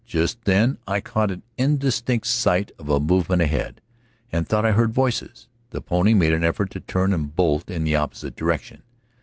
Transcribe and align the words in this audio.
Just 0.07 0.45
then 0.45 0.79
I 0.87 0.99
caught 0.99 1.29
an 1.29 1.43
indistinct 1.59 2.25
sight 2.25 2.71
of 2.79 2.89
a 2.89 2.99
movement 2.99 3.43
ahead, 3.43 3.81
and 4.31 4.47
thought 4.47 4.65
I 4.65 4.71
heard 4.71 4.91
voices; 4.91 5.47
the 5.69 5.79
pony 5.79 6.15
made 6.15 6.33
an 6.33 6.43
effort 6.43 6.71
to 6.71 6.79
turn 6.79 7.13
and 7.13 7.35
bolt 7.35 7.69
in 7.69 7.83
the 7.83 7.95
opposite 7.95 8.35
direction. 8.35 8.81